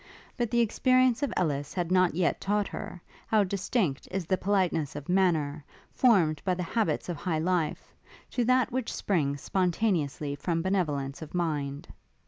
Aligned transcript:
But 0.35 0.49
the 0.49 0.61
experience 0.61 1.21
of 1.21 1.31
Ellis 1.37 1.75
had 1.75 1.91
not 1.91 2.15
yet 2.15 2.41
taught 2.41 2.67
her, 2.69 2.99
how 3.27 3.43
distinct 3.43 4.07
is 4.09 4.25
the 4.25 4.35
politeness 4.35 4.95
of 4.95 5.07
manner, 5.07 5.63
formed 5.93 6.41
by 6.43 6.55
the 6.55 6.63
habits 6.63 7.07
of 7.07 7.17
high 7.17 7.37
life, 7.37 7.93
to 8.31 8.43
that 8.45 8.71
which 8.71 8.91
springs 8.91 9.41
spontaneously 9.41 10.33
from 10.33 10.63
benevolence 10.63 11.21
of 11.21 11.35
mind. 11.35 11.87